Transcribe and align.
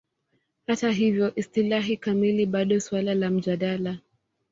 Hata 0.67 0.91
hivyo, 0.91 1.35
istilahi 1.35 1.97
kamili 1.97 2.45
bado 2.45 2.79
suala 2.79 3.13
la 3.15 3.29
mjadala. 3.29 3.97